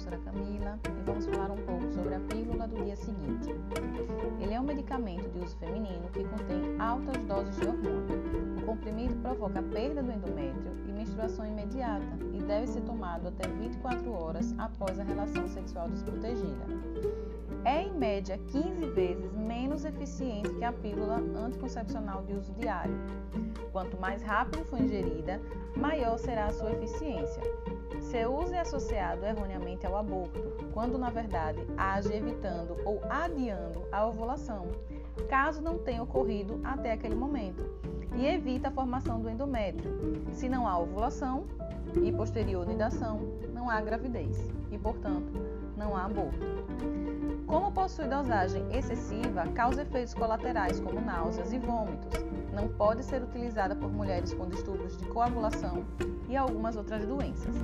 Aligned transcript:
professora 0.00 0.18
Camila 0.18 0.78
e 0.84 1.02
vamos 1.04 1.26
falar 1.26 1.50
um 1.50 1.56
pouco 1.56 1.92
sobre 1.92 2.14
a 2.14 2.20
pílula 2.20 2.66
do 2.66 2.82
dia 2.84 2.96
seguinte. 2.96 3.50
Ele 4.40 4.54
é 4.54 4.60
um 4.60 4.64
medicamento 4.64 5.28
de 5.28 5.44
uso 5.44 5.56
feminino 5.58 6.08
que 6.12 6.24
contém 6.24 6.80
altas 6.80 7.22
doses 7.24 7.56
de 7.56 7.66
hormônio. 7.66 8.62
O 8.62 8.66
comprimido 8.66 9.14
provoca 9.16 9.62
perda 9.62 10.02
do 10.02 10.10
endométrio 10.10 10.72
e 10.88 10.92
menstruação 10.92 11.44
imediata 11.44 12.18
e 12.32 12.38
deve 12.42 12.66
ser 12.68 12.80
tomado 12.82 13.28
até 13.28 13.46
24 13.48 14.10
horas 14.10 14.54
após 14.58 14.98
a 14.98 15.02
relação 15.02 15.46
sexual 15.48 15.88
desprotegida. 15.90 16.64
É 17.70 17.82
em 17.82 17.92
média 17.92 18.36
15 18.36 18.84
vezes 18.86 19.32
menos 19.32 19.84
eficiente 19.84 20.52
que 20.54 20.64
a 20.64 20.72
pílula 20.72 21.18
anticoncepcional 21.36 22.24
de 22.24 22.32
uso 22.32 22.52
diário. 22.54 22.98
Quanto 23.70 23.96
mais 23.96 24.24
rápido 24.24 24.64
for 24.64 24.80
ingerida, 24.80 25.40
maior 25.76 26.18
será 26.18 26.46
a 26.46 26.52
sua 26.52 26.72
eficiência. 26.72 27.40
Seu 28.00 28.34
uso 28.34 28.52
é 28.52 28.58
associado 28.58 29.24
erroneamente 29.24 29.86
ao 29.86 29.96
aborto, 29.96 30.40
quando 30.72 30.98
na 30.98 31.10
verdade 31.10 31.60
age 31.76 32.12
evitando 32.12 32.76
ou 32.84 33.00
adiando 33.08 33.84
a 33.92 34.04
ovulação, 34.04 34.66
caso 35.28 35.62
não 35.62 35.78
tenha 35.78 36.02
ocorrido 36.02 36.60
até 36.64 36.90
aquele 36.90 37.14
momento, 37.14 37.64
e 38.16 38.26
evita 38.26 38.66
a 38.66 38.72
formação 38.72 39.20
do 39.20 39.30
endométrio. 39.30 39.92
Se 40.32 40.48
não 40.48 40.66
há 40.66 40.76
ovulação 40.76 41.44
e 42.02 42.10
posterior 42.10 42.66
nidação, 42.66 43.20
não 43.54 43.70
há 43.70 43.80
gravidez 43.80 44.36
e, 44.72 44.76
portanto, 44.76 45.32
não 45.76 45.96
há 45.96 46.06
aborto. 46.06 46.38
Como 47.50 47.72
possui 47.72 48.06
dosagem 48.06 48.64
excessiva, 48.70 49.44
causa 49.56 49.82
efeitos 49.82 50.14
colaterais 50.14 50.78
como 50.78 51.00
náuseas 51.00 51.52
e 51.52 51.58
vômitos. 51.58 52.24
Não 52.52 52.68
pode 52.68 53.02
ser 53.02 53.24
utilizada 53.24 53.74
por 53.74 53.90
mulheres 53.90 54.32
com 54.32 54.48
distúrbios 54.48 54.96
de 54.96 55.04
coagulação 55.06 55.84
e 56.28 56.36
algumas 56.36 56.76
outras 56.76 57.04
doenças. 57.04 57.56